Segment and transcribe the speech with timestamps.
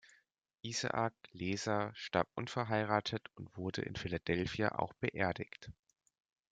[0.65, 5.71] Isaac Leeser starb unverheiratet und wurde in Philadelphia auch beerdigt.